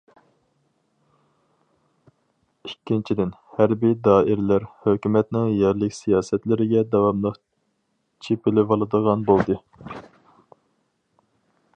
ئىككىنچىدىن 2.69 3.33
،ھەربىي 3.57 3.93
دائىرىلەر 4.07 4.65
ھۆكۈمەتنىڭ 4.87 5.51
يەرلىك 5.59 5.97
سىياسەتلىرىگە 5.99 6.83
داۋاملىق 6.97 7.39
چېپىلىۋالىدىغان 8.29 9.29
بولدى. 9.29 9.61